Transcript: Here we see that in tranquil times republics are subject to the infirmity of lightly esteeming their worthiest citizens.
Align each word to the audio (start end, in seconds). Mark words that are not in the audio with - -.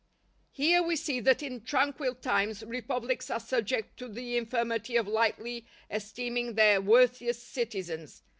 Here 0.49 0.81
we 0.81 0.95
see 0.95 1.19
that 1.19 1.43
in 1.43 1.61
tranquil 1.61 2.15
times 2.15 2.63
republics 2.65 3.29
are 3.29 3.39
subject 3.39 3.97
to 3.99 4.07
the 4.07 4.35
infirmity 4.35 4.95
of 4.97 5.07
lightly 5.07 5.67
esteeming 5.91 6.55
their 6.55 6.81
worthiest 6.81 7.49
citizens. 7.53 8.23